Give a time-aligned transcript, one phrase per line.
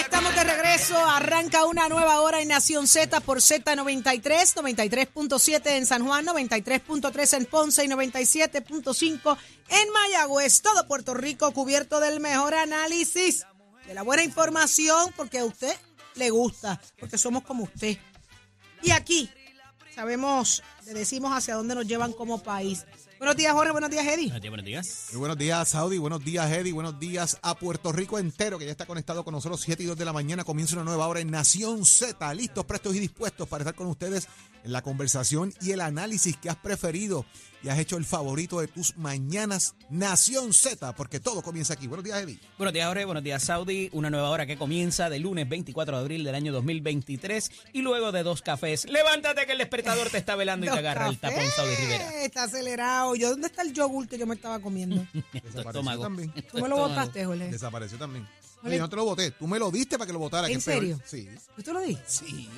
[0.00, 0.96] estamos de regreso.
[0.96, 4.22] Arranca una nueva hora en Nación Z por Z93,
[4.54, 9.36] 93.7 en San Juan, 93.3 en Ponce y 97.5
[9.68, 10.62] en Mayagüez.
[10.62, 13.46] Todo Puerto Rico cubierto del mejor análisis,
[13.86, 15.74] de la buena información, porque a usted
[16.14, 17.96] le gusta, porque somos como usted.
[18.82, 19.30] Y aquí
[19.94, 22.84] sabemos, le decimos hacia dónde nos llevan como país.
[23.24, 23.72] Buenos días, Jorge.
[23.72, 24.50] Buenos días, Eddie.
[24.50, 25.06] Buenos días.
[25.12, 25.96] Muy buenos días, Saudi.
[25.96, 26.74] Buenos días, Eddie.
[26.74, 29.62] Buenos días a Puerto Rico entero, que ya está conectado con nosotros.
[29.62, 32.34] 7 y 2 de la mañana comienza una nueva hora en Nación Z.
[32.34, 34.28] Listos, prestos y dispuestos para estar con ustedes
[34.64, 37.24] la conversación y el análisis que has preferido
[37.62, 39.74] y has hecho el favorito de tus mañanas.
[39.88, 41.86] Nación Z, porque todo comienza aquí.
[41.86, 42.38] Buenos días, Eddie.
[42.58, 43.04] Buenos días, Jorge.
[43.06, 43.88] Buenos días, Saudi.
[43.92, 48.12] Una nueva hora que comienza de lunes 24 de abril del año 2023 y luego
[48.12, 48.84] de dos cafés.
[48.86, 51.54] Levántate que el despertador te está velando y te agarra el tapón, cafés.
[51.54, 52.22] Saudi Rivera.
[52.24, 53.14] Está acelerado.
[53.14, 55.06] ¿Yo dónde está el yogur que yo me estaba comiendo?
[55.32, 56.02] Estómago.
[56.02, 56.32] también.
[56.50, 57.50] Tú me lo botaste, Jorge.
[57.50, 58.28] Desapareció también.
[58.62, 58.76] Oye.
[58.76, 59.30] Yo no te lo boté.
[59.30, 60.48] Tú me lo diste para que lo botara.
[60.48, 61.00] que ¿En serio?
[61.04, 61.28] Sí.
[61.56, 61.98] ¿Yo te lo di?
[62.06, 62.48] Sí.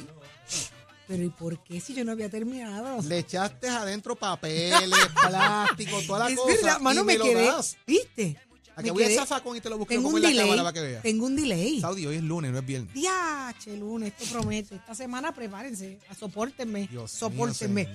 [1.08, 3.00] Pero ¿y por qué si yo no había terminado?
[3.02, 4.80] Le echaste adentro papeles,
[5.28, 6.54] plástico, toda la es cosa.
[6.54, 7.50] verdad, mano, y me, lo quedé.
[7.86, 8.36] ¿Viste?
[8.74, 10.28] A Me que voy a quedé- zafacón y te lo busco Tengo un en la
[10.30, 10.44] delay.
[10.44, 11.02] cámara para que veas.
[11.02, 11.80] Tengo un delay.
[11.80, 12.92] Saudi, hoy es lunes, no es viernes.
[12.92, 14.74] Diache, lunes, esto promete.
[14.74, 17.88] Esta semana prepárense, sopórtenme, Dios sopórtenme,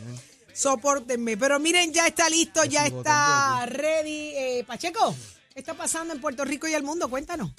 [0.53, 1.37] sopórtenme.
[1.37, 4.31] Pero miren, ya está listo, ya está ready.
[4.35, 5.13] Eh, Pacheco,
[5.53, 7.09] ¿qué está pasando en Puerto Rico y el mundo?
[7.09, 7.51] Cuéntanos.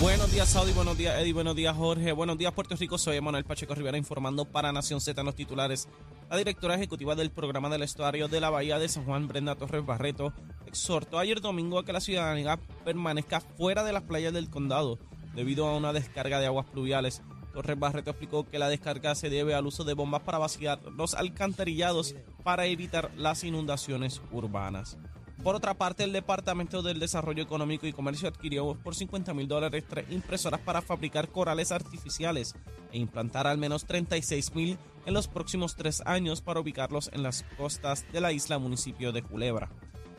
[0.00, 0.72] Buenos días, Saudi.
[0.72, 1.32] Buenos días, Eddie.
[1.32, 2.12] Buenos días, Jorge.
[2.12, 2.98] Buenos días, Puerto Rico.
[2.98, 5.88] Soy Manuel Pacheco Rivera informando para Nación Z en los titulares.
[6.28, 9.86] La directora ejecutiva del programa del estuario de la Bahía de San Juan, Brenda Torres
[9.86, 10.34] Barreto,
[10.66, 14.98] exhortó ayer domingo a que la ciudadanía permanezca fuera de las playas del condado
[15.34, 17.22] debido a una descarga de aguas pluviales.
[17.54, 21.14] Torres Barreto explicó que la descarga se debe al uso de bombas para vaciar los
[21.14, 22.14] alcantarillados
[22.44, 24.98] para evitar las inundaciones urbanas.
[25.42, 29.84] Por otra parte, el Departamento del Desarrollo Económico y Comercio adquirió por 50 mil dólares
[29.88, 32.54] tres impresoras para fabricar corales artificiales
[32.90, 37.44] e implantar al menos 36 mil en los próximos tres años para ubicarlos en las
[37.56, 39.70] costas de la isla municipio de Culebra.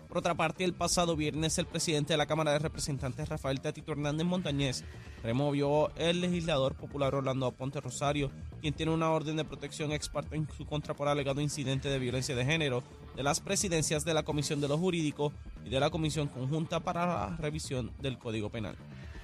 [0.07, 3.91] Por otra parte, el pasado viernes el presidente de la Cámara de Representantes, Rafael Tatito
[3.91, 4.85] Hernández Montañez,
[5.21, 10.47] removió el legislador popular Orlando Ponte Rosario, quien tiene una orden de protección ex en
[10.55, 12.83] su contra por alegado incidente de violencia de género
[13.17, 15.33] de las presidencias de la Comisión de lo Jurídico
[15.65, 18.77] y de la Comisión Conjunta para la Revisión del Código Penal.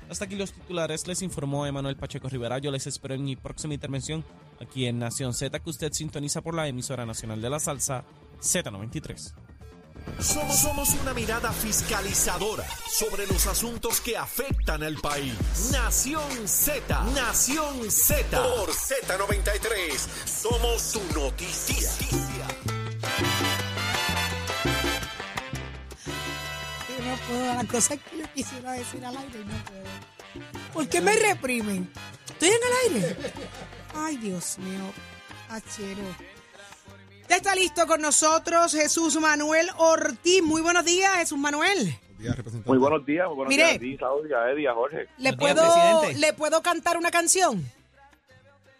[0.10, 2.58] Hasta aquí los titulares, les informó Emanuel Pacheco Rivera.
[2.58, 4.26] Yo les espero en mi próxima intervención
[4.60, 8.04] aquí en Nación Z, que usted sintoniza por la emisora nacional de la salsa
[8.42, 9.34] Z93.
[10.20, 15.36] Somos, somos una mirada fiscalizadora sobre los asuntos que afectan al país.
[15.72, 18.42] Nación Z, Nación Z.
[18.42, 21.90] Por Z93, somos tu noticia.
[27.28, 30.44] Puedo, las cosas que yo quisiera decir al aire y no puedo.
[30.74, 31.92] ¿Por qué me reprimen?
[32.28, 33.18] ¿Estoy en el aire?
[33.96, 34.92] Ay, Dios mío.
[35.50, 36.04] Achero.
[37.30, 40.44] Ya está listo con nosotros Jesús Manuel Ortiz.
[40.44, 41.78] Muy buenos días, Jesús Manuel.
[41.78, 42.70] Buenos días, representante.
[42.70, 43.64] Muy buenos días, muy buenos Mire.
[43.64, 45.08] días a ti, Saudi, a Eddie, a Jorge.
[45.18, 46.12] ¿Le puedo.
[46.16, 47.64] ¿Le puedo cantar una canción?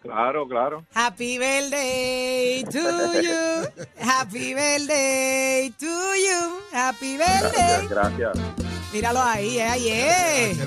[0.04, 0.84] Claro, claro.
[0.94, 3.84] Happy birthday to you.
[3.98, 6.60] Happy birthday to you.
[6.72, 7.88] Happy birthday.
[7.88, 8.38] Gracias, gracias.
[8.92, 10.66] Míralo ahí, eh, ahí día,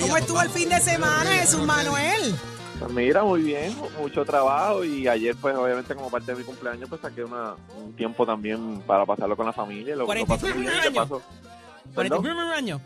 [0.00, 2.34] ¿Cómo estuvo el fin de semana, Jesús Manuel?
[2.80, 6.88] Pues mira, muy bien, mucho trabajo y ayer pues obviamente como parte de mi cumpleaños
[6.88, 9.94] pues saqué una, un tiempo también para pasarlo con la familia.
[9.96, 10.94] Lo, lo 45 pasé muy bien, de años.
[11.08, 11.22] paso.
[11.94, 12.52] 41 Perdón.
[12.52, 12.80] años.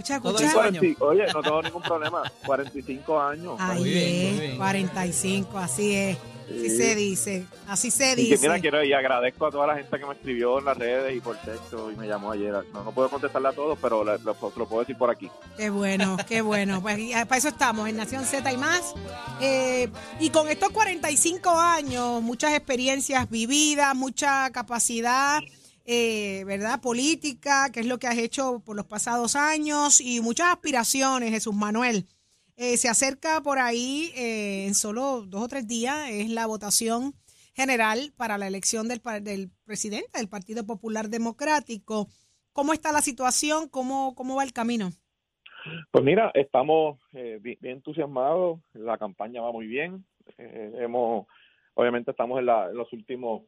[0.00, 0.46] Escucha, escucha.
[0.46, 0.54] eso.
[0.56, 3.56] 40 oye, no tengo ningún problema, 45 años.
[3.58, 4.56] Ahí bien, es, muy bien.
[4.56, 6.18] 45, así es.
[6.50, 6.76] Así Sí.
[6.78, 8.38] se dice, así se Y que dice.
[8.48, 11.20] mira, quiero y agradezco a toda la gente que me escribió en las redes y
[11.20, 12.52] por texto y me llamó ayer.
[12.72, 15.30] No, no puedo contestarle a todos, pero le- lo, lo puedo decir por aquí.
[15.56, 16.82] Qué bueno, qué bueno.
[16.82, 18.94] Pues y, ah, para eso estamos, en Nación Z y más.
[19.40, 19.88] Eh,
[20.18, 25.38] y con estos 45 años, muchas experiencias vividas, mucha capacidad,
[25.92, 26.80] eh, ¿verdad?
[26.80, 31.54] Política, que es lo que has hecho por los pasados años, y muchas aspiraciones, Jesús
[31.54, 32.06] Manuel.
[32.56, 37.14] Eh, se acerca por ahí, eh, en solo dos o tres días, es la votación
[37.54, 42.06] general para la elección del, del presidente del Partido Popular Democrático.
[42.52, 43.68] ¿Cómo está la situación?
[43.68, 44.92] ¿Cómo, cómo va el camino?
[45.90, 50.04] Pues mira, estamos eh, bi- bien, entusiasmados, la campaña va muy bien,
[50.38, 51.26] eh, hemos,
[51.74, 53.42] obviamente estamos en, la- en los últimos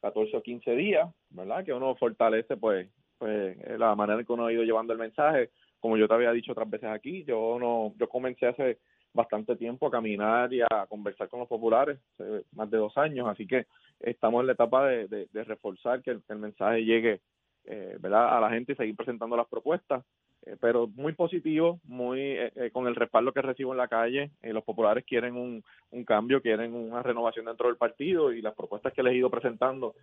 [0.00, 1.64] 14 o 15 días, ¿verdad?
[1.64, 2.88] Que uno fortalece pues,
[3.18, 5.50] pues eh, la manera en que uno ha ido llevando el mensaje,
[5.80, 8.78] como yo te había dicho otras veces aquí, yo no, yo comencé hace
[9.14, 13.28] bastante tiempo a caminar y a conversar con los populares, hace más de dos años,
[13.28, 13.66] así que
[14.00, 17.20] estamos en la etapa de, de- de reforzar que el, que el mensaje llegue
[17.64, 18.36] eh, ¿verdad?
[18.36, 20.04] a la gente y seguir presentando las propuestas
[20.44, 24.32] eh, pero muy positivo, muy eh, eh, con el respaldo que recibo en la calle.
[24.42, 25.62] Eh, los populares quieren un,
[26.04, 29.94] cambio, quieren una renovación dentro del partido y las propuestas que les he ido presentando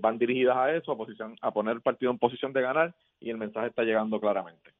[0.00, 3.30] van dirigidas a eso, a, posición, a poner el partido en posición de ganar y
[3.30, 4.72] el mensaje está llegando claramente.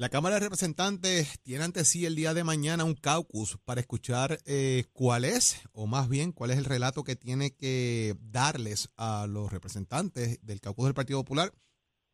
[0.00, 4.40] La Cámara de Representantes tiene ante sí el día de mañana un caucus para escuchar
[4.46, 9.26] eh, cuál es, o más bien, cuál es el relato que tiene que darles a
[9.26, 11.52] los representantes del caucus del Partido Popular,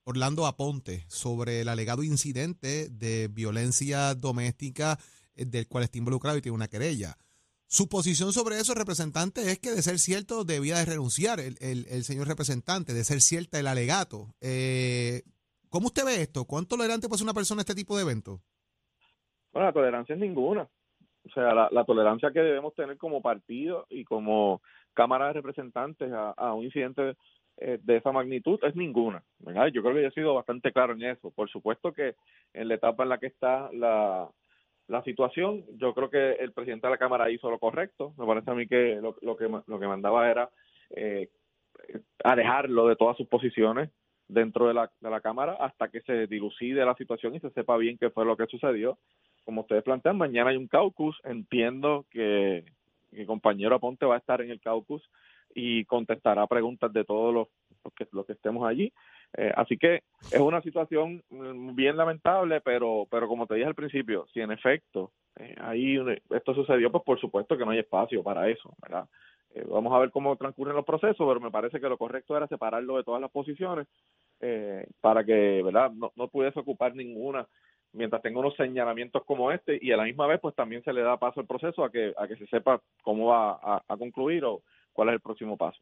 [0.03, 4.99] Orlando Aponte, sobre el alegado incidente de violencia doméstica
[5.37, 7.17] eh, del cual está involucrado y tiene una querella.
[7.69, 12.27] Su posición sobre eso, representante, es que de ser cierto debía de renunciar el, señor
[12.27, 14.35] representante, de ser cierta el alegato.
[14.41, 15.23] Eh,
[15.71, 16.45] ¿Cómo usted ve esto?
[16.45, 18.41] ¿Cuán tolerante puede ser una persona a este tipo de eventos?
[19.53, 20.69] Bueno, la tolerancia es ninguna.
[21.27, 24.63] O sea, la, tolerancia que debemos tener como partido y como
[24.95, 27.17] Cámara de Representantes a, un incidente
[27.57, 29.25] eh, de esa magnitud es ninguna.
[29.41, 29.67] ¿verdad?
[29.69, 31.31] Yo creo que yo he sido bastante claro en eso.
[31.33, 32.15] Por supuesto que
[32.53, 34.31] en la etapa en la que está la,
[35.05, 38.15] situación, yo creo que el presidente de la Cámara hizo lo correcto.
[38.19, 40.49] Me parece a mí que lo, lo que lo que mandaba era
[40.91, 41.29] eh,
[42.23, 43.91] alejarlo de todas sus posiciones
[44.29, 47.77] dentro de la, de la Cámara hasta que se dilucide la situación y se sepa
[47.77, 48.99] bien qué fue lo que sucedió.
[49.45, 51.17] Como ustedes plantean, mañana hay un caucus.
[51.25, 52.65] Entiendo que
[53.13, 55.03] mi compañero Aponte va a estar en el caucus
[55.55, 57.49] y contestará preguntas de todos los,
[57.95, 58.93] que, los que estemos allí.
[59.37, 60.03] Eh, así que
[60.33, 64.51] es una situación mm, bien lamentable, pero pero como te dije al principio, si en
[64.53, 68.75] efecto eh, ahí un- esto sucedió, pues por supuesto que no hay espacio para eso,
[68.83, 69.07] ¿verdad?
[69.57, 72.47] Eh, vamos a ver cómo transcurren los procesos, pero me parece que lo correcto era
[72.47, 73.87] separarlo de todas las posiciones
[74.41, 75.91] eh, para que, ¿verdad?
[75.93, 77.49] No, no pudiese ocupar ninguna
[77.93, 81.01] mientras tenga unos señalamientos como este y a la misma vez pues también se le
[81.01, 84.45] da paso al proceso a que a que se sepa cómo va a, a concluir
[84.45, 84.63] o
[84.93, 85.81] cuál es el próximo paso.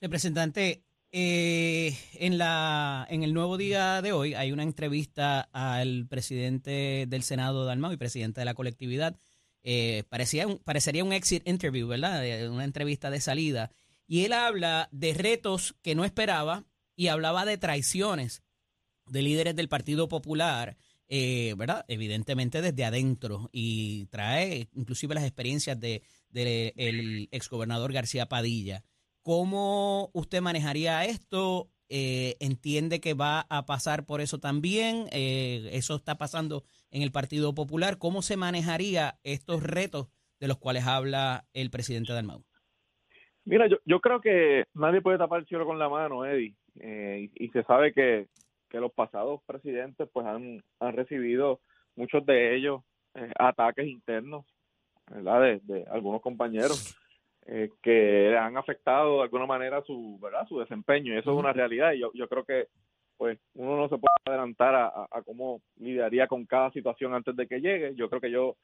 [0.00, 0.84] Representante,
[1.16, 7.22] eh, en, la, en el nuevo día de hoy hay una entrevista al presidente del
[7.22, 9.14] Senado, Dalmau, y presidente de la colectividad.
[9.64, 12.24] Eh, parecía un, parecería un exit interview, ¿verdad?
[12.24, 13.72] Eh, Una entrevista de salida.
[14.06, 16.64] Y él habla de retos que no esperaba
[16.94, 18.42] y hablaba de traiciones
[19.06, 20.76] de líderes del Partido Popular,
[21.08, 21.84] eh, ¿verdad?
[21.88, 28.84] Evidentemente desde adentro y trae inclusive las experiencias de, de el exgobernador García Padilla.
[29.22, 31.70] ¿Cómo usted manejaría esto?
[31.96, 35.06] Eh, ¿Entiende que va a pasar por eso también?
[35.12, 37.98] Eh, ¿Eso está pasando en el Partido Popular?
[37.98, 40.08] ¿Cómo se manejaría estos retos
[40.40, 42.42] de los cuales habla el presidente Dalmau?
[43.44, 47.30] Mira, yo, yo creo que nadie puede tapar el cielo con la mano, Eddie, eh,
[47.32, 48.26] y, se sabe que,
[48.68, 51.60] que los pasados presidentes pues han, han recibido
[51.94, 52.82] muchos de ellos
[53.14, 54.44] eh, ataques internos,
[55.08, 55.60] ¿verdad?
[55.62, 56.96] De algunos compañeros
[57.46, 60.46] eh, que han afectado de alguna manera su, ¿verdad?
[60.48, 62.68] Su desempeño y eso es una realidad y yo, yo creo que
[63.16, 67.36] pues uno no se puede adelantar a, a- a cómo lidiaría con cada situación antes
[67.36, 67.94] de que llegue.
[67.94, 68.56] Yo creo que yo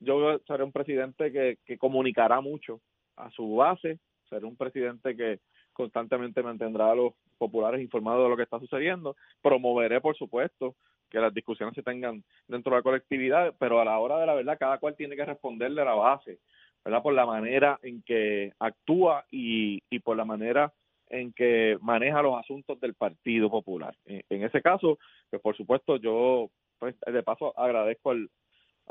[0.00, 2.80] yo seré un presidente que, que comunicará mucho
[3.16, 3.98] a su base,
[4.28, 5.38] seré un presidente que
[5.72, 10.74] constantemente mantendrá a los populares informados de lo que está sucediendo, promoveré, por supuesto,
[11.08, 14.34] que las discusiones se tengan dentro de la colectividad, pero a la hora de la
[14.34, 16.38] verdad cada cual tiene que responderle a la base,
[16.84, 17.02] ¿verdad?
[17.02, 20.72] Por la manera en que actúa y, y por la manera
[21.12, 23.94] en que maneja los asuntos del Partido Popular.
[24.06, 24.98] En, ese caso,
[25.30, 28.28] pues por supuesto yo, pues de paso agradezco al,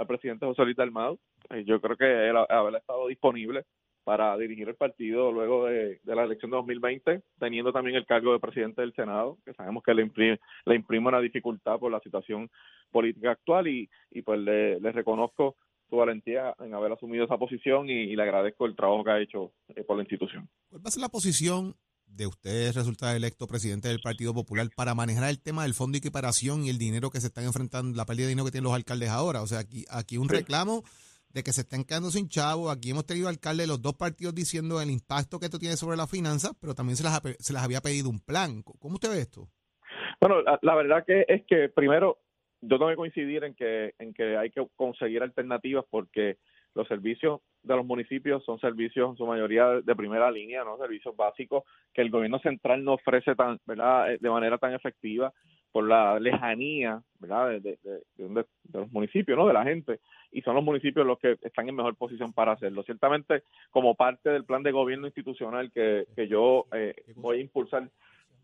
[0.07, 1.19] presidente José Luis Dalmau.
[1.49, 3.65] Eh, Yo creo que él ha- haber estado disponible
[4.03, 8.39] para dirigir el partido luego de, la elección de 2020, teniendo también el cargo de
[8.39, 12.49] presidente del Senado, que sabemos que le imprime, le imprime una dificultad por la situación
[12.91, 15.55] política actual y, y pues le reconozco
[15.91, 19.19] su valentía en haber asumido esa posición y, y le agradezco el trabajo que ha
[19.21, 20.49] hecho eh, por la institución.
[20.69, 24.95] ¿Cuál va a ser la posición de usted, resultar electo presidente del Partido Popular, para
[24.95, 28.05] manejar el tema del fondo de equiparación y el dinero que se están enfrentando, la
[28.05, 29.41] pérdida de dinero que tienen los alcaldes ahora?
[29.41, 30.35] O sea, aquí, aquí un Sí.
[30.35, 30.83] reclamo
[31.29, 32.69] de que se están quedando sin chavo.
[32.69, 35.95] Aquí hemos tenido alcaldes de los dos partidos diciendo el impacto que esto tiene sobre
[35.95, 38.61] las finanzas, pero también se pe- se les había pedido un plan.
[38.63, 39.47] ¿Cómo usted ve esto?
[40.19, 42.19] Bueno, la, la verdad que es que primero
[42.61, 46.37] yo tengo que coincidir en que en que hay que conseguir alternativas porque
[46.73, 51.15] los servicios de los municipios son servicios en su mayoría de primera línea, no servicios
[51.15, 51.63] básicos
[51.93, 54.13] que el gobierno central no ofrece tan, ¿verdad?
[54.13, 55.33] Eh, de manera tan efectiva
[55.71, 57.59] por la lejanía, ¿verdad?
[57.61, 59.47] De, de, los municipios, ¿no?
[59.47, 59.99] De la gente
[60.31, 62.83] y son los municipios los que están en mejor posición para hacerlo.
[62.83, 67.89] Ciertamente, como parte del plan de gobierno institucional que, que yo eh, voy a impulsar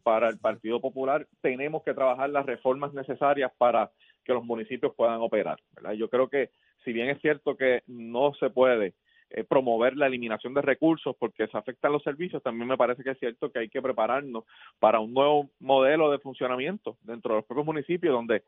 [0.03, 3.91] para el Partido Popular, tenemos que trabajar las reformas necesarias para
[4.23, 5.59] que los municipios puedan operar.
[5.75, 5.93] ¿verdad?
[5.93, 6.51] Yo creo que
[6.83, 8.93] si bien es cierto que no se puede
[9.29, 13.11] eh, promover la eliminación de recursos porque se afectan los servicios, también me parece que
[13.11, 14.45] es cierto que hay que prepararnos
[14.79, 18.43] para un nuevo modelo de funcionamiento dentro de los propios municipios donde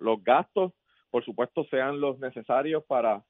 [0.00, 0.72] los gastos,
[1.10, 3.22] por supuesto, sean los necesarios para,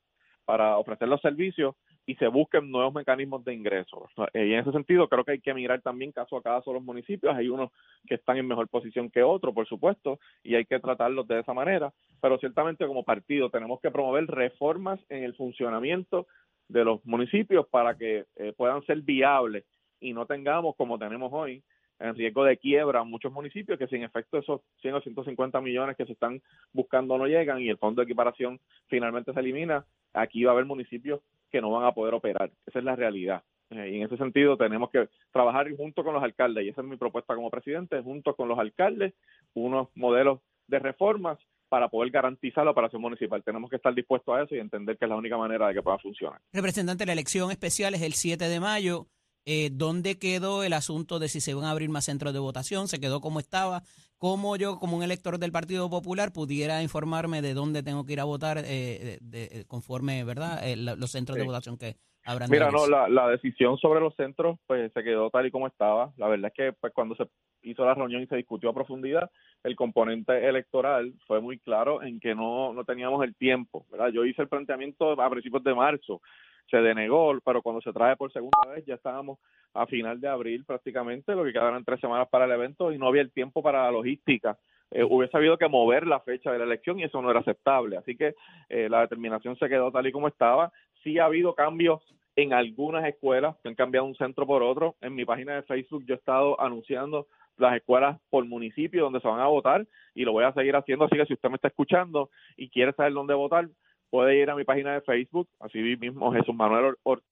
[0.47, 1.75] para ofrecer los servicios
[2.09, 4.09] y se busquen nuevos mecanismos de ingreso.
[4.33, 7.37] Y en ese sentido creo que hay que mirar también caso a caso los municipios.
[7.37, 7.71] Hay unos
[8.07, 11.53] que están en mejor posición que otros, por supuesto, y hay que tratarlos de esa
[11.53, 11.93] manera.
[12.23, 16.27] Pero ciertamente como partido tenemos que promover reformas en el funcionamiento
[16.69, 19.67] de los municipios para que eh, puedan ser viables
[20.00, 21.62] y no tengamos, como tenemos hoy,
[22.00, 26.07] en riesgo de quiebra muchos municipios que sin efecto esos 100 o 150 millones que
[26.07, 26.40] se están
[26.73, 30.67] buscando no llegan y el fondo de equiparación finalmente se elimina, aquí va a haber
[30.67, 32.50] municipios que no van a poder operar.
[32.67, 33.43] Esa es la realidad.
[33.71, 36.87] Eh, y en ese sentido tenemos que trabajar junto con los alcaldes, y esa es
[36.87, 39.14] mi propuesta como presidente, junto con los alcaldes,
[39.55, 41.38] unos modelos de reformas
[41.69, 43.43] para poder garantizar la operación municipal.
[43.43, 45.83] Tenemos que estar dispuestos a eso y entender que es la única manera de que
[45.83, 46.40] pueda funcionar.
[46.52, 49.07] Representante, la elección especial es el 7 de mayo.
[49.50, 52.87] Eh, ¿Dónde quedó el asunto de si se van a abrir más centros de votación?
[52.87, 53.81] ¿Se quedó como estaba?
[54.19, 58.21] ¿Cómo yo, como un elector del Partido Popular, pudiera informarme de dónde tengo que ir
[58.21, 60.69] a votar eh, de, conforme, ¿verdad?
[60.69, 62.50] Eh, los centros de votación que habrán.
[62.50, 66.12] Mira, no, la, la, decisión sobre los centros pues se quedó tal y como estaba.
[66.19, 67.25] La verdad es que pues, cuando se
[67.62, 69.31] hizo la reunión y se discutió a profundidad,
[69.64, 74.09] el componente electoral fue muy claro en que no, no teníamos el tiempo, ¿verdad?
[74.09, 76.21] Yo hice el planteamiento a principios de marzo,
[76.70, 79.38] se denegó, pero cuando se trae por segunda vez ya estábamos
[79.75, 83.08] a final de abril prácticamente, lo que quedaron tres semanas para el evento y no
[83.08, 84.58] había el tiempo para la logística.
[84.90, 87.96] Eh, hubiese habido que mover la fecha de la elección y eso no era aceptable.
[87.96, 88.34] Así que
[88.68, 90.72] eh, la determinación se quedó tal y como estaba.
[91.02, 92.00] Sí ha habido cambios
[92.37, 94.96] en algunas escuelas que han cambiado un centro por otro.
[95.00, 97.26] En mi página de Facebook yo he estado anunciando
[97.58, 101.04] las escuelas por municipio donde se van a votar y lo voy a seguir haciendo.
[101.04, 103.68] Así que si usted me está escuchando y quiere saber dónde votar,
[104.11, 107.27] puede ir a mi página de Facebook, así mismo Jesús Manuel Ortiz.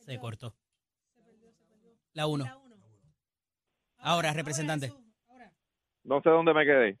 [0.00, 0.54] Se cortó.
[2.12, 2.44] La 1.
[3.98, 4.92] Ahora, representante.
[6.04, 6.98] No sé dónde me quedé.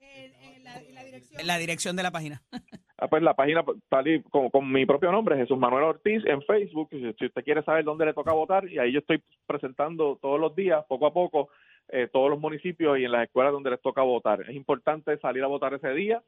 [1.44, 2.42] La dirección de la página.
[2.96, 6.40] Ah, pues la página tal y con, con, mi propio nombre, Jesús Manuel Ortiz, en
[6.42, 6.88] Facebook.
[6.90, 10.54] Si, usted quiere saber dónde le toca votar, y ahí yo estoy presentando todos los
[10.54, 11.48] días, poco a poco,
[11.88, 14.42] eh, todos los municipios y en las escuelas donde les toca votar.
[14.42, 16.22] Es importante salir a votar ese día.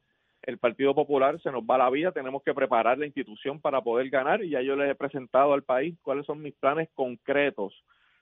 [0.47, 4.09] El Partido Popular se nos va la vida, tenemos que preparar la institución para poder
[4.09, 7.75] ganar y ya yo les he presentado al país cuáles son mis planes concretos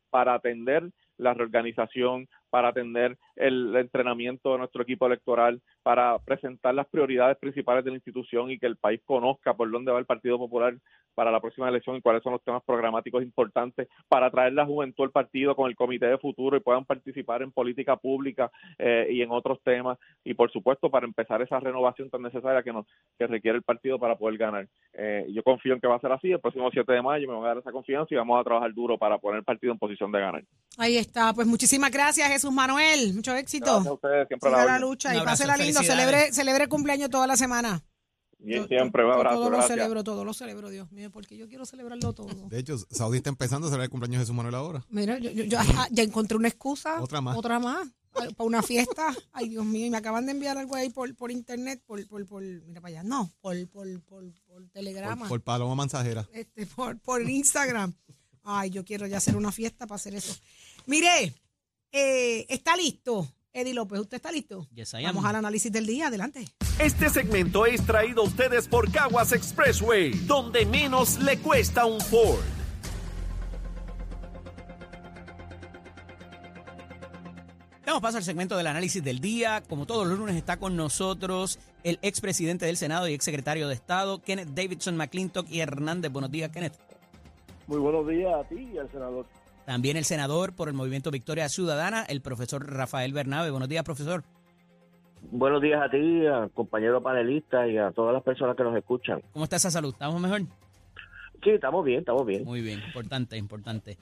[0.09, 6.87] para atender la reorganización, para atender el entrenamiento de nuestro equipo electoral, para presentar las
[6.87, 10.39] prioridades principales de la institución y que el país conozca por dónde va el Partido
[10.39, 10.77] Popular
[11.15, 15.05] para la próxima elección y cuáles son los temas programáticos importantes, para traer la juventud
[15.05, 19.23] al partido con el comité de futuro y puedan participar en política pública eh, y
[19.23, 22.87] en otros temas y por supuesto para empezar esa renovación tan necesaria que nos
[23.19, 24.69] que requiere el partido para poder ganar.
[24.93, 27.35] Eh, yo confío en que va a ser así, el próximo 7 de mayo me
[27.35, 29.79] van a dar esa confianza y vamos a trabajar duro para poner el partido en
[29.79, 30.45] posición de ganar.
[30.79, 33.67] Ahí está, pues muchísimas gracias Jesús Manuel, mucho éxito.
[33.67, 37.83] Gracias a ustedes, siempre la, lucha y pásela lindo, celebre, celebre cumpleaños toda la semana.
[38.45, 39.37] Bien, siempre, un abrazo.
[39.37, 42.49] Todo lo celebro, todo lo celebro, Dios mío, porque yo quiero celebrarlo todo.
[42.49, 44.85] De hecho, Saudi está empezando a celebrar el cumpleaños de Jesús Manuel ahora.
[44.91, 45.59] Mira, yo, yo,
[45.91, 47.01] ya encontré una excusa.
[47.01, 47.37] Otra más.
[47.39, 47.89] Otra más.
[48.13, 49.15] Para una fiesta.
[49.33, 52.27] Ay, Dios mío, y me acaban de enviar algo ahí por, por internet, por, por,
[52.27, 55.27] por, mira para allá, no, por, por, por, por telegrama.
[55.27, 56.29] Por, paloma mensajera.
[56.33, 57.95] Este, por, por Instagram.
[58.45, 60.37] Ay, yo quiero ya hacer una fiesta para hacer eso.
[60.87, 61.35] Mire,
[61.95, 63.29] eh, está listo.
[63.53, 64.67] Eddie López, ¿usted está listo?
[65.05, 66.45] Vamos al análisis del día, adelante.
[66.81, 72.43] Este segmento es traído a ustedes por Caguas Expressway, donde menos le cuesta un Ford.
[77.87, 79.63] Damos paso al segmento del análisis del día.
[79.69, 84.21] Como todos los lunes está con nosotros el expresidente del Senado y exsecretario de Estado,
[84.21, 86.11] Kenneth Davidson McClintock y Hernández.
[86.11, 86.75] Buenos días, Kenneth.
[87.69, 89.27] Muy buenos días a ti y al senador.
[89.66, 93.50] También el senador por el Movimiento Victoria Ciudadana, el profesor Rafael Bernabe.
[93.50, 94.25] Buenos días, profesor.
[95.30, 99.23] Buenos días a ti, a compañero panelista y a todas las personas que nos escuchan.
[99.33, 99.94] ¿Cómo está esa salud?
[99.94, 100.42] ¿Estamos mejor?
[101.42, 102.44] Sí, estamos bien, estamos bien.
[102.44, 103.97] Muy bien, importante, importante.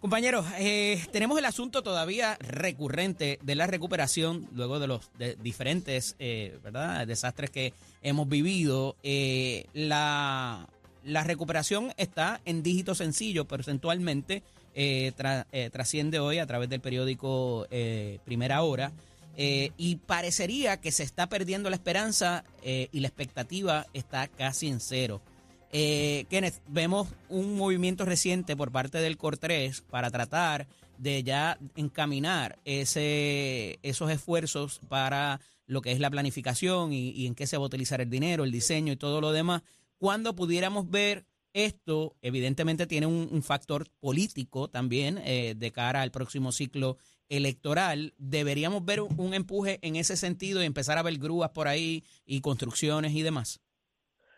[0.00, 6.16] Compañeros, eh, tenemos el asunto todavía recurrente de la recuperación luego de los de diferentes
[6.18, 7.06] eh, ¿verdad?
[7.06, 8.96] desastres que hemos vivido.
[9.02, 10.66] Eh, la,
[11.04, 14.42] la recuperación está en dígito sencillo, porcentualmente
[14.74, 15.12] eh,
[15.52, 18.92] eh, trasciende hoy a través del periódico eh, Primera Hora.
[19.36, 25.22] y parecería que se está perdiendo la esperanza y la expectativa está casi en cero.
[25.72, 30.66] Kenneth, vemos un movimiento reciente por parte del COR3 para tratar
[30.98, 37.34] de ya encaminar ese, esos esfuerzos para lo que es la planificación y, y en
[37.34, 39.62] qué se va a utilizar el dinero, el diseño y todo lo demás.
[39.98, 46.52] Cuando pudiéramos ver esto, evidentemente tiene un, factor político también eh, de cara al próximo
[46.52, 46.96] ciclo
[47.28, 48.12] electoral.
[48.18, 52.04] Deberíamos ver un, un empuje en ese sentido y empezar a ver grúas por ahí
[52.24, 53.60] y construcciones y demás.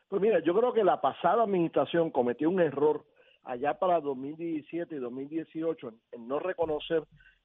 [0.09, 3.05] Pues mira, yo creo que la pasada administración cometió un error
[3.45, 7.05] allá para 2017 y 2018 en, en no reconocer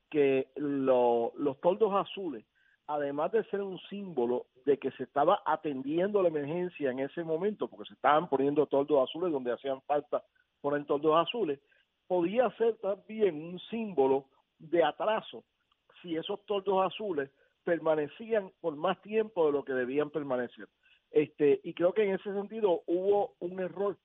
[0.10, 2.46] que lo- los toldos azules,
[2.88, 7.68] además de ser un símbolo de que se estaba atendiendo la emergencia en ese momento,
[7.68, 10.24] porque se estaban poniendo toldos azules donde hacían falta
[10.62, 11.60] poner toldos azules,
[12.08, 14.26] podía ser también un símbolo
[14.60, 15.44] de atraso
[16.02, 17.30] si esos toldos azules
[17.64, 20.68] permanecían por más tiempo de lo que debían permanecer.
[21.12, 23.98] Este, y creo que en ese sentido hubo un error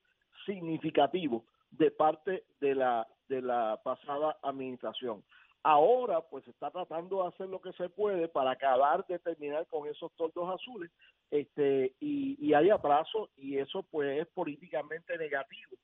[0.46, 5.24] significativo de parte de la de la pasada administración.
[5.64, 9.88] Ahora, pues está tratando de hacer lo que se puede para acabar de terminar con
[9.88, 10.90] esos toldos azules,
[11.31, 15.76] este, y, y hay atraso, y eso pues es políticamente negativo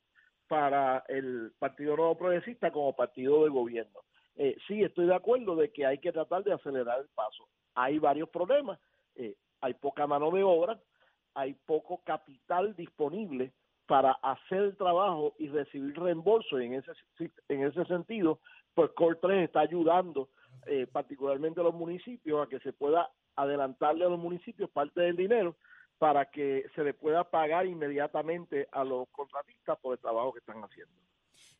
[0.49, 4.01] para el Partido Nuevo Progresista como partido de gobierno.
[4.37, 7.49] Eh, sí, estoy de acuerdo de que hay que tratar de acelerar el paso.
[7.75, 8.81] Hay varios problemas,
[9.15, 10.81] eh, hay poca mano de obra,
[11.35, 13.53] hay poco capital disponible
[13.87, 16.93] para hacer el trabajo y recibir reembolso y en ese
[17.49, 18.39] en ese sentido
[18.79, 20.29] pues Core 3 está ayudando
[20.69, 25.17] eh, particularmente a los municipios a que se pueda adelantarle a los municipios parte del
[25.17, 25.57] dinero
[25.99, 30.63] para que se le pueda pagar inmediatamente a los contratistas por el trabajo que están
[30.63, 30.95] haciendo.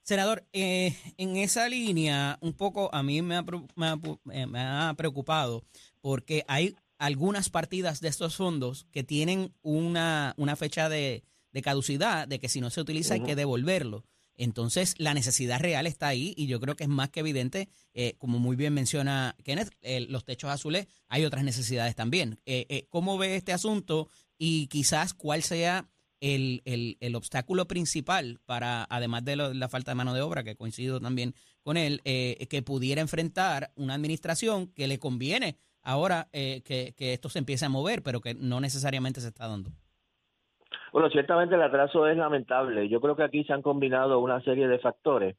[0.03, 3.43] Senador, eh, en esa línea, un poco a mí me ha,
[3.75, 3.95] me
[4.33, 5.65] eh, me ha preocupado
[6.01, 12.29] porque hay algunas partidas de estos fondos que tienen una, una fecha de, de caducidad,
[12.29, 14.05] de que si no se utiliza hay que devolverlo.
[14.39, 18.15] Entonces, la necesidad real está ahí y yo creo que es más que evidente, eh,
[18.19, 22.39] como muy bien menciona Kenneth, eh, los techos azules, hay otras necesidades también.
[22.47, 25.89] Eh, eh, ¿Cómo ve este asunto y quizás cuál sea
[26.21, 30.55] el, el, el obstáculo principal para, además de la falta de mano de obra, que
[30.57, 37.13] coincido también con él, que pudiera enfrentar una administración que le conviene ahora que, que
[37.13, 39.71] esto se empiece a mover, pero que no necesariamente se está dando?
[40.93, 42.89] Bueno, ciertamente el atraso es lamentable.
[42.89, 45.37] Yo creo que aquí se han combinado una serie de factores.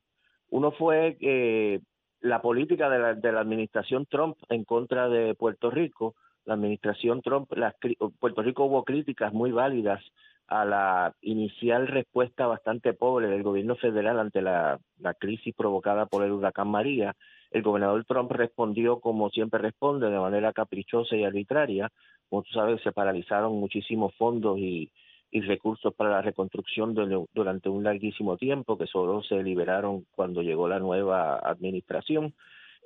[0.49, 1.81] Uno fue que
[2.21, 6.15] la política de la, administración Trump en contra de Puerto Rico,
[6.45, 7.75] la administración Trump, las,
[8.19, 10.03] Puerto Rico hubo críticas muy válidas
[10.47, 16.23] a la inicial respuesta bastante pobre del gobierno federal ante la, la crisis provocada por
[16.23, 17.15] el huracán María.
[17.51, 21.91] El gobernador Trump respondió como siempre responde, de manera caprichosa y arbitraria.
[22.29, 24.91] Como tú sabes, se paralizaron muchísimos fondos y,
[25.31, 26.95] y recursos para la reconstrucción
[27.33, 32.33] durante un larguísimo tiempo, que solo se liberaron cuando llegó la nueva administración.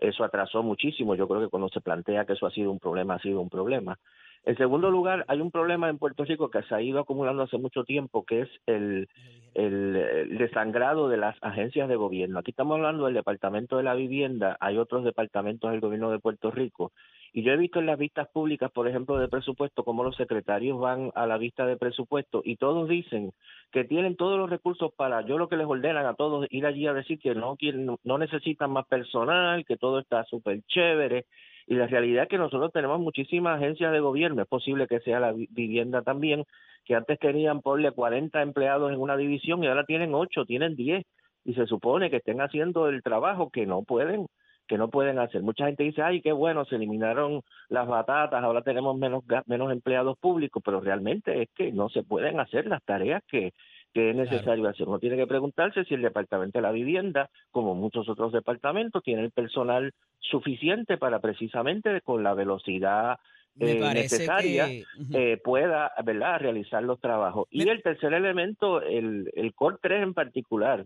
[0.02, 1.16] Eso atrasó muchísimo.
[1.16, 3.50] Yo creo que cuando se plantea que eso ha sido un problema, ha sido un
[3.50, 3.98] problema.
[4.46, 7.58] En segundo lugar, hay un problema en Puerto Rico que se ha ido acumulando hace
[7.58, 9.08] mucho tiempo, que es el,
[9.54, 12.40] el desangrado de las agencias de gobierno.
[12.40, 16.52] Aquí estamos hablando del Departamento de la Vivienda, hay otros departamentos del gobierno de Puerto
[16.52, 16.92] Rico,
[17.34, 20.80] y yo he visto en las vistas públicas, por ejemplo, de presupuesto, cómo los secretarios
[20.80, 23.32] van a la vista de presupuesto y todos dicen
[23.72, 26.86] que tienen todos los recursos para, yo lo que les ordenan a todos, ir allí
[26.86, 31.26] a decir que no quieren, no necesitan más personal, que todo está súper chévere.
[31.66, 35.20] Y la realidad es que nosotros tenemos muchísimas agencias de gobierno, es posible que sea
[35.20, 36.44] la vi- vivienda también,
[36.86, 41.04] que antes tenían, ponle 40 empleados en una división y ahora tienen 8, tienen 10
[41.46, 44.28] y se supone que estén haciendo el trabajo que no pueden
[44.68, 45.42] que no pueden hacer.
[45.42, 50.18] Mucha gente dice, ay, qué bueno, se eliminaron las batatas, ahora tenemos menos menos empleados
[50.18, 53.54] públicos, pero realmente es que no se pueden hacer las tareas que,
[53.94, 54.88] que es necesario hacer.
[54.88, 59.24] Uno tiene que preguntarse si el Departamento de la Vivienda, como muchos otros departamentos, tiene
[59.24, 63.20] el personal suficiente para precisamente con la velocidad
[63.60, 64.84] eh, necesaria que...
[65.14, 67.48] Eh, pueda verdad realizar los trabajos.
[67.52, 70.86] Y el tercer elemento, el, el COR 3 en particular,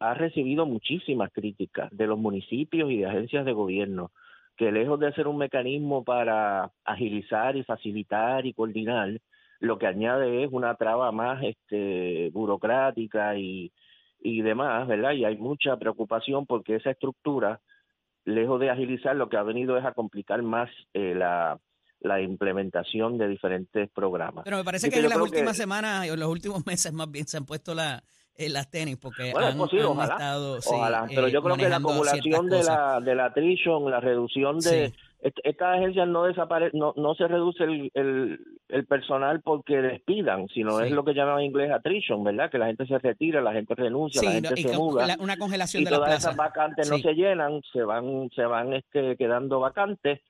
[0.00, 4.10] ha recibido muchísimas críticas de los municipios y de agencias de gobierno,
[4.56, 9.20] que lejos de ser un mecanismo para agilizar y facilitar y coordinar,
[9.60, 13.72] lo que añade es una traba más este, burocrática y,
[14.20, 15.12] y demás, ¿verdad?
[15.12, 17.60] Y hay mucha preocupación porque esa estructura,
[18.24, 21.58] lejos de agilizar, lo que ha venido es a complicar más eh, la,
[22.00, 24.44] la implementación de diferentes programas.
[24.44, 27.36] Pero me parece que en las últimas semanas, en los últimos meses más bien, se
[27.36, 28.02] han puesto la,
[28.36, 31.06] eh, las tenis porque bueno, han, es posible, han ojalá, estado, ojalá.
[31.08, 34.88] pero eh, yo creo que la acumulación de la, de la attrition, la reducción de...
[34.88, 34.94] Sí.
[35.22, 38.40] Estas agencias no desaparece, no, no se reduce el, el,
[38.70, 40.86] el personal porque despidan, sino Sí.
[40.86, 42.50] es lo que llaman en inglés attrition, ¿verdad?
[42.50, 45.82] Que la gente se retira, la gente renuncia, la gente se muda la- una congelación
[45.82, 46.24] y de todas plazas.
[46.24, 50.20] esas vacantes no se llenan, se van, se van este, quedando vacantes.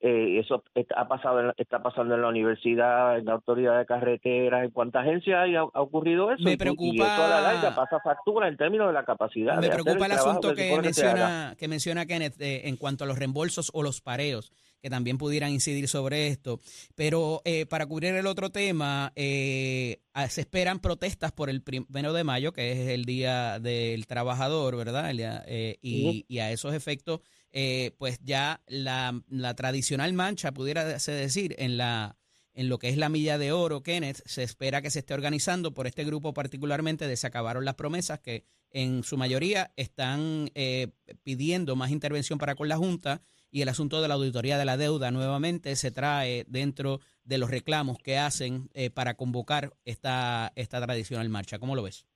[0.00, 4.64] Eh, eso está, ha pasado está pasando en la universidad, en la autoridad de carreteras,
[4.64, 6.42] en cuánta agencia hay, ha, ha ocurrido eso.
[6.44, 9.04] Me y tú- Y preocupa- eso a la larga pasa factura en términos de la
[9.04, 9.58] capacidad.
[9.58, 13.70] Me preocupa el, asunto que, menciona, que menciona Kenneth eh, en cuanto a los reembolsos
[13.72, 14.52] o los pareos,
[14.86, 16.60] que también pudieran incidir sobre esto.
[16.94, 22.22] Pero eh, para cubrir el otro tema, eh, se esperan protestas por el primero de
[22.22, 25.10] mayo, que es el Día del Trabajador, ¿verdad?
[25.12, 27.18] Eh, y, y a esos efectos,
[27.50, 32.16] eh, pues ya la, la tradicional mancha, pudiera decir, en la
[32.54, 35.74] en lo que es la milla de oro, Kenneth, se espera que se esté organizando
[35.74, 40.88] por este grupo particularmente de Se acabaron las promesas, que en su mayoría están eh,
[41.22, 43.20] pidiendo más intervención para con la Junta
[43.50, 47.50] y el asunto de la auditoría de la deuda nuevamente se trae dentro de los
[47.50, 51.58] reclamos que hacen eh, para convocar esta, esta tradicional marcha.
[51.58, 52.06] ¿Cómo lo ves?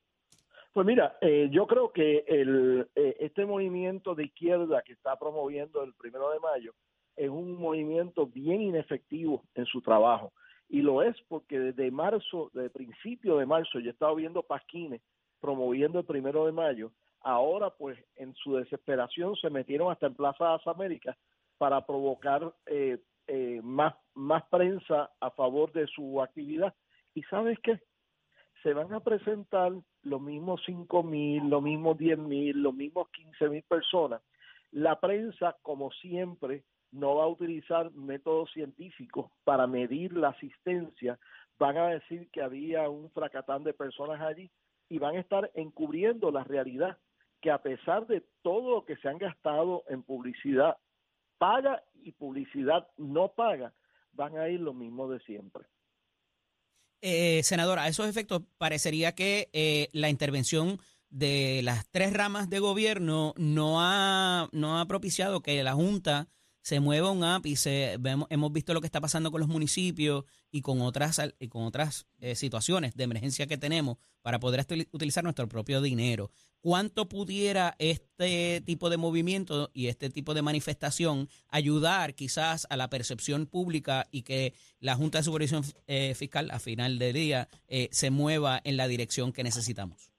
[0.72, 5.82] Pues mira, eh, yo creo que el, eh, este movimiento de izquierda que está promoviendo
[5.82, 6.74] el primero de mayo
[7.16, 10.32] es un movimiento bien inefectivo en su trabajo.
[10.68, 15.00] Y lo es porque desde marzo, desde principio de marzo, yo he estado viendo pasquines
[15.40, 16.92] promoviendo el primero de mayo.
[17.22, 21.16] Ahora, pues, en su desesperación se metieron hasta en Plaza de las Américas
[21.58, 26.74] para provocar eh, eh, más, más prensa a favor de su actividad.
[27.14, 27.80] ¿Y sabes qué?
[28.62, 33.48] se van a presentar los mismos cinco mil, los mismos diez mil, los mismos quince
[33.48, 34.22] mil personas.
[34.70, 41.18] La prensa, como siempre, no va a utilizar métodos científicos para medir la asistencia.
[41.58, 44.50] Van a decir que había un fracatán de personas allí
[44.88, 46.98] y van a estar encubriendo la realidad
[47.40, 50.76] que a pesar de todo lo que se han gastado en publicidad
[51.38, 53.72] paga y publicidad no paga,
[54.12, 55.64] van a ir lo mismo de siempre.
[57.02, 62.58] Eh, senadora, a esos efectos parecería que eh, la intervención de las tres ramas de
[62.58, 66.28] gobierno no ha, no ha propiciado que la Junta
[66.62, 67.96] se mueva un ápice.
[68.00, 71.64] Vemos, hemos visto lo que está pasando con los municipios y con otras, y con
[71.64, 76.30] otras eh, situaciones de emergencia que tenemos para poder utilizar nuestro propio dinero.
[76.60, 82.90] ¿Cuánto pudiera este tipo de movimiento y este tipo de manifestación ayudar quizás a la
[82.90, 87.88] percepción pública y que la Junta de Supervisión eh, Fiscal a final del día eh,
[87.92, 90.09] se mueva en la dirección que necesitamos?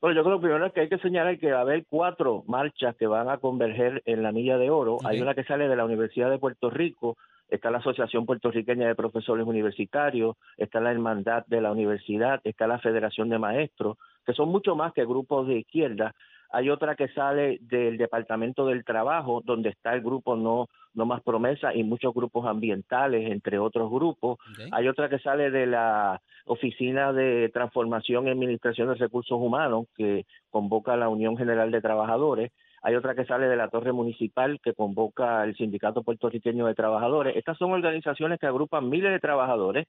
[0.00, 2.44] Bueno, yo creo que primero es que hay que señalar que va a haber cuatro
[2.46, 4.98] marchas que van a converger en la milla de oro.
[5.04, 7.16] Hay una que sale de la Universidad de Puerto Rico,
[7.48, 12.78] está la Asociación Puertorriqueña de Profesores Universitarios, está la Hermandad de la Universidad, está la
[12.78, 16.14] Federación de Maestros, que son mucho más que grupos de izquierda.
[16.50, 21.22] Hay otra que sale del Departamento del Trabajo, donde está el grupo No, no Más
[21.22, 24.38] Promesa y muchos grupos ambientales, entre otros grupos.
[24.72, 30.24] Hay otra que sale de la Oficina de Transformación y Administración de Recursos Humanos, que
[30.50, 32.52] convoca a la Unión General de Trabajadores.
[32.82, 37.36] Hay otra que sale de la Torre Municipal, que convoca al Sindicato Puertorriqueño de Trabajadores.
[37.36, 39.86] Estas son organizaciones que agrupan miles de trabajadores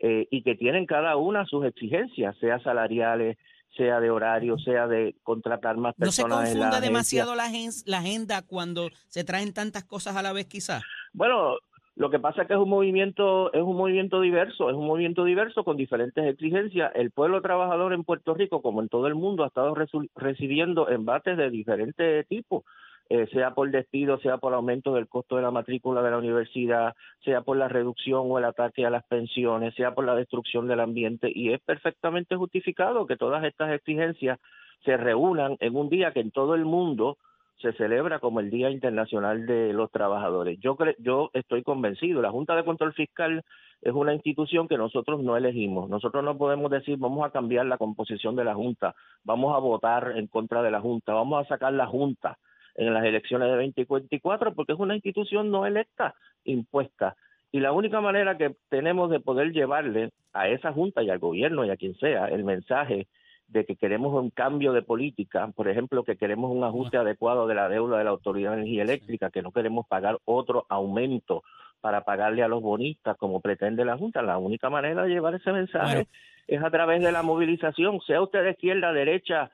[0.00, 3.36] eh, y que tienen cada una sus exigencias, sea salariales,
[3.76, 7.44] sea de horario, sea de contratar más ¿No se personas en la confunda demasiado la,
[7.46, 10.82] agen- la agenda cuando se traen tantas cosas a la vez quizás?
[11.12, 11.56] Bueno,
[11.96, 15.24] lo que pasa es que es un movimiento, es un movimiento diverso, es un movimiento
[15.24, 16.90] diverso con diferentes exigencias.
[16.94, 19.74] El pueblo trabajador en Puerto Rico, como en todo el mundo, ha estado
[20.14, 22.64] recibiendo embates de diferentes tipos,
[23.10, 26.94] eh, sea por despido, sea por aumento del costo de la matrícula de la universidad,
[27.24, 30.78] sea por la reducción o el ataque a las pensiones, sea por la destrucción del
[30.78, 34.38] ambiente, y es perfectamente justificado que todas estas exigencias
[34.84, 37.18] se reúnan en un día que en todo el mundo
[37.60, 40.58] se celebra como el Día Internacional de los Trabajadores.
[40.60, 43.42] Yo cre- yo estoy convencido, la Junta de Control Fiscal
[43.82, 45.90] es una institución que nosotros no elegimos.
[45.90, 48.94] Nosotros no podemos decir vamos a cambiar la composición de la Junta,
[49.24, 52.38] vamos a votar en contra de la Junta, vamos a sacar la Junta
[52.74, 57.16] en las elecciones de 2024 porque es una institución no electa, impuesta.
[57.52, 61.64] Y la única manera que tenemos de poder llevarle a esa Junta y al gobierno
[61.64, 63.08] y a quien sea el mensaje
[63.48, 67.56] de que queremos un cambio de política, por ejemplo, que queremos un ajuste adecuado de
[67.56, 71.42] la deuda de la Autoridad de Energía Eléctrica, que no queremos pagar otro aumento
[71.80, 74.22] para pagarle a los bonistas como pretende la Junta.
[74.22, 76.08] La única manera de llevar ese mensaje Bueno.
[76.46, 79.50] es a través de la movilización, sea usted de izquierda, derecha,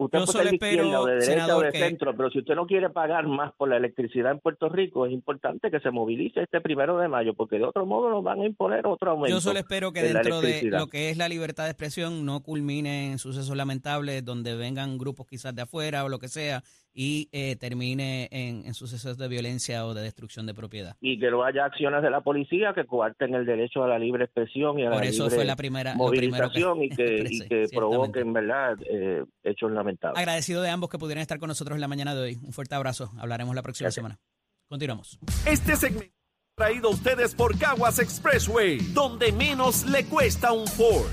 [0.00, 2.16] Usted Yo puede solo ser de izquierda espero, o de derecha o de que- centro,
[2.16, 5.70] pero si usted no quiere pagar más por la electricidad en Puerto Rico, es importante
[5.70, 8.86] que se movilice este primero de mayo, porque de otro modo nos van a imponer
[8.86, 9.36] otro aumento.
[9.36, 12.40] Yo solo espero que de dentro de lo que es la libertad de expresión no
[12.42, 17.28] culmine en sucesos lamentables donde vengan grupos quizás de afuera o lo que sea y
[17.32, 20.96] eh, termine en, en sucesos de violencia o de destrucción de propiedad.
[21.00, 24.24] y que no haya acciones de la policía que coarten el derecho a la libre
[24.24, 26.88] expresión y a Por la eso libre fue la primera, lo primero que movilización y
[26.96, 30.18] que, y que provoquen, ¿verdad?, eh, hechos lamentables.
[30.18, 32.38] Agradecido de ambos que pudieran estar con nosotros en la mañana de hoy.
[32.42, 33.10] Un fuerte abrazo.
[33.18, 33.94] Hablaremos la próxima Gracias.
[33.94, 34.18] semana.
[34.68, 35.18] Continuamos.
[35.46, 36.14] Este segmento
[36.56, 41.08] traído a ustedes por Caguas Expressway, donde menos le cuesta un Ford.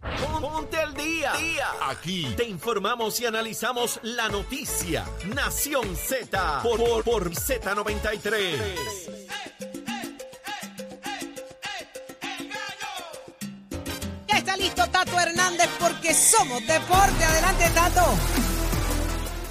[0.00, 1.32] Ponte al día.
[1.82, 5.04] Aquí te informamos y analizamos la noticia.
[5.34, 8.56] Nación Z por, por, por Z93.
[14.26, 17.24] Ya está listo Tato Hernández porque somos deporte.
[17.24, 18.04] Adelante, Tato.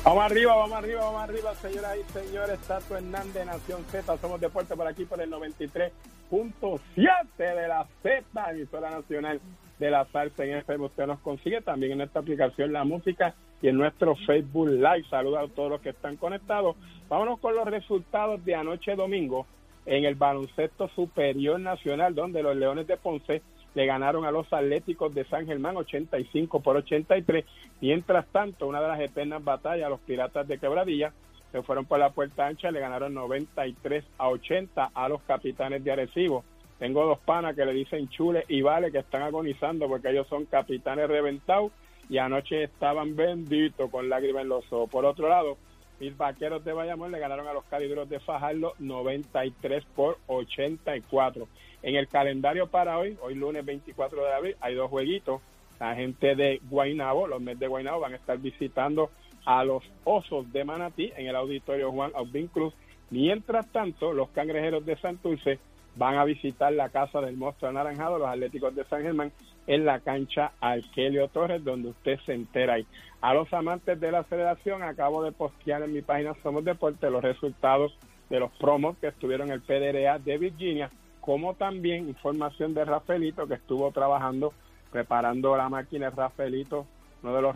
[0.04, 2.60] Vamos arriba, vamos arriba, vamos arriba, señoras y señores.
[2.62, 4.18] Tato Hernández, Nación Z.
[4.18, 9.40] Somos deporte por aquí por el 93.7 de la Z, emisora nacional
[9.80, 10.86] de la salsa en FM.
[10.86, 15.06] Usted nos consigue también en nuestra aplicación La Música y en nuestro Facebook Live.
[15.10, 16.76] Saludos a todos los que están conectados.
[17.08, 19.48] Vámonos con los resultados de anoche domingo
[19.86, 23.42] en el baloncesto superior nacional, donde los Leones de Ponce
[23.74, 27.46] le ganaron a los Atléticos de San Germán 85 por 83.
[27.82, 31.14] Mientras tanto, una de las eternas batallas, los Piratas de Quebradilla,
[31.52, 35.92] se fueron por la puerta ancha, le ganaron 93 a 80 a los Capitanes de
[35.92, 36.44] Arecibo.
[36.80, 40.46] Tengo dos panas que le dicen Chule y Vale que están agonizando porque ellos son
[40.46, 41.74] capitanes reventados
[42.10, 44.90] y anoche estaban benditos con lágrimas en los ojos.
[44.90, 45.58] Por otro lado,
[46.00, 51.48] mis vaqueros de Bayamón le ganaron a los calibros de Fajardo 93 por 84.
[51.84, 55.42] En el calendario para hoy, hoy lunes 24 de abril, hay dos jueguitos.
[55.80, 59.12] La gente de Guaynabo, los Mets de Guaynabo, van a estar visitando
[59.46, 62.74] a los Osos de Manatí en el auditorio Juan Aubin Cruz.
[63.10, 65.60] Mientras tanto, los Cangrejeros de Santurce
[66.00, 69.32] van a visitar la casa del monstruo anaranjado, los Atléticos de San Germán,
[69.68, 72.88] en la cancha Arkelio Torres, donde usted se entera ahí.
[73.22, 77.22] A los amantes de la aceleración, acabo de postear en mi página Somos Deporte los
[77.22, 77.96] resultados
[78.30, 83.46] de los promos que estuvieron en el PDRA de Virginia, como también información de Rafaelito,
[83.46, 84.54] que estuvo trabajando,
[84.92, 86.86] preparando la máquina Rafaelito,
[87.22, 87.56] uno de los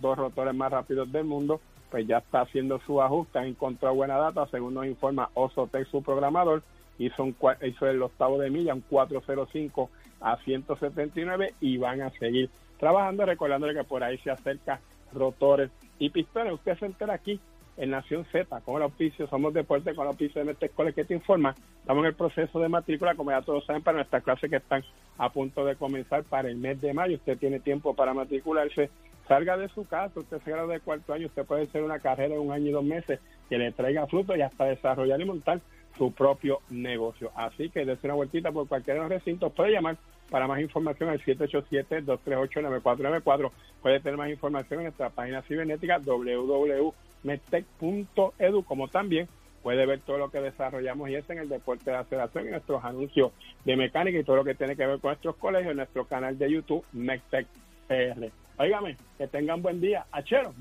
[0.00, 4.16] dos rotores más rápidos del mundo, pues ya está haciendo su ajuste, ha encontrado buena
[4.16, 6.64] data, según nos informa Osotec, su programador,
[6.98, 12.50] hizo, un, hizo el octavo de milla, un 405 a 179 y van a seguir
[12.78, 14.80] trabajando, recordándole que por ahí se acerca
[15.12, 16.54] rotores y pistones.
[16.54, 17.40] Usted se entera aquí
[17.76, 21.04] en Nación Z, con el auspicio, somos deporte con el auspicio de Mestre Escuela que
[21.04, 21.54] te informa.
[21.80, 24.82] Estamos en el proceso de matrícula, como ya todos saben, para nuestras clases que están
[25.18, 27.16] a punto de comenzar para el mes de mayo.
[27.16, 28.90] Usted tiene tiempo para matricularse.
[29.28, 32.34] Salga de su casa, usted se graba de cuarto año, usted puede hacer una carrera
[32.34, 35.60] de un año y dos meses que le traiga fruto y hasta desarrollar y montar
[35.96, 37.32] su propio negocio.
[37.34, 39.96] Así que desde una vueltita por cualquiera de los recintos, puede llamar
[40.30, 43.50] para más información al 787-238-9494.
[43.82, 49.28] Puede tener más información en nuestra página cibernética www.medtech.edu, como también
[49.62, 52.84] puede ver todo lo que desarrollamos y es en el deporte de aceleración y nuestros
[52.84, 53.32] anuncios
[53.64, 56.52] de mecánica y todo lo que tiene que ver con nuestros colegios nuestro canal de
[56.52, 57.48] YouTube, MedTech
[57.88, 58.30] PR.
[58.58, 60.06] Óigame, que tengan buen día.
[60.12, 60.54] Achero.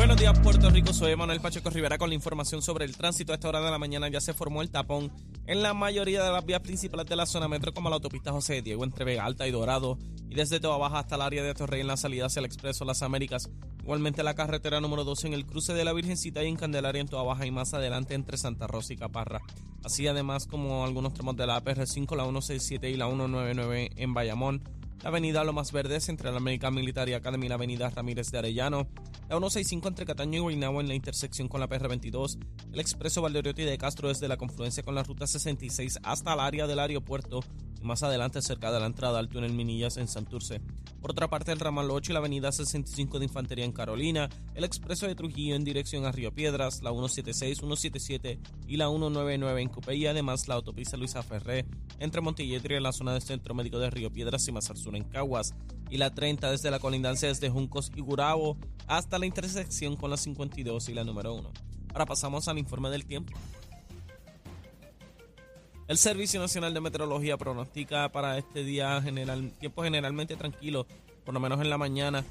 [0.00, 0.94] Buenos días, Puerto Rico.
[0.94, 3.32] Soy Manuel Pacheco Rivera con la información sobre el tránsito.
[3.32, 5.12] A esta hora de la mañana ya se formó el tapón
[5.46, 8.54] en la mayoría de las vías principales de la zona metro, como la autopista José
[8.54, 9.98] de Diego entre Vega Alta y Dorado,
[10.30, 12.86] y desde Toa Baja hasta el área de Torrey en la salida hacia el Expreso
[12.86, 13.50] Las Américas.
[13.82, 17.08] Igualmente la carretera número 12 en el cruce de la Virgencita y en Candelaria en
[17.08, 19.42] Toa Baja y más adelante entre Santa Rosa y Caparra.
[19.84, 24.62] Así además como algunos tramos de la PR5, la 167 y la 199 en Bayamón.
[25.02, 28.86] Avenida Lomas Verdes entre la American Military Academy y la avenida Ramírez de Arellano.
[29.28, 32.38] La 165 entre Cataño y Guaynabo en la intersección con la PR22.
[32.72, 36.66] El expreso Valderiotti de Castro desde la confluencia con la ruta 66 hasta el área
[36.66, 37.40] del aeropuerto
[37.82, 40.60] más adelante cerca de la entrada al túnel Minillas en Santurce.
[41.00, 44.64] Por otra parte, el ramal 8 y la avenida 65 de Infantería en Carolina, el
[44.64, 49.68] expreso de Trujillo en dirección a Río Piedras, la 176, 177 y la 199 en
[49.68, 51.66] Cupé y además la autopista Luisa Ferré
[51.98, 55.54] entre Montelledre en la zona del Centro Médico de Río Piedras y sur en Caguas
[55.90, 60.16] y la 30 desde la colindancia desde Juncos y Gurabo hasta la intersección con la
[60.16, 61.50] 52 y la número 1.
[61.92, 63.32] Ahora pasamos al informe del tiempo.
[65.90, 69.02] El Servicio Nacional de Meteorología pronostica para este día
[69.58, 70.86] tiempo generalmente tranquilo,
[71.24, 72.24] por lo menos en la mañana,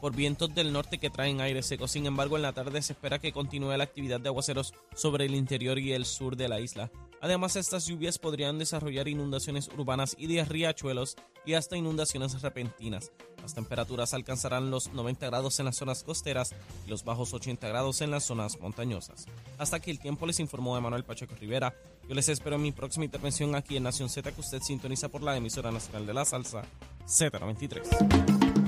[0.00, 1.86] por vientos del norte que traen aire seco.
[1.86, 5.36] Sin embargo, en la tarde se espera que continúe la actividad de aguaceros sobre el
[5.36, 6.90] interior y el sur de la isla.
[7.24, 13.12] Además, estas lluvias podrían desarrollar inundaciones urbanas y de riachuelos y hasta inundaciones repentinas.
[13.40, 16.54] Las temperaturas alcanzarán los 90 grados en las zonas costeras
[16.86, 19.24] y los bajos 80 grados en las zonas montañosas.
[19.56, 21.74] Hasta aquí el tiempo les informó Emanuel Pacheco Rivera.
[22.06, 25.22] Yo les espero en mi próxima intervención aquí en Nación Z que usted sintoniza por
[25.22, 26.60] la emisora nacional de la salsa
[27.06, 28.63] Z93.